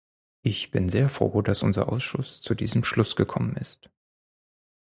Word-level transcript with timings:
Ich 0.41 0.71
bin 0.71 0.89
sehr 0.89 1.09
froh, 1.09 1.43
dass 1.43 1.61
unser 1.61 1.91
Ausschuss 1.91 2.41
zu 2.41 2.55
diesem 2.55 2.83
Schluss 2.83 3.15
gekommen 3.15 3.55
ist. 3.57 3.91